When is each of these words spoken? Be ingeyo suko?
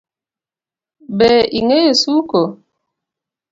Be 1.17 1.29
ingeyo 1.57 1.91
suko? 2.01 2.41